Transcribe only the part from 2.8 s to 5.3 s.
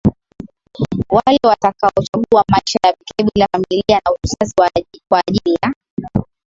ya pekee bila familia na uzazi kwa